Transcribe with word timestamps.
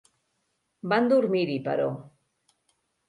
Van 0.93 1.09
dormir-hi; 1.11 1.59
però 1.69 1.87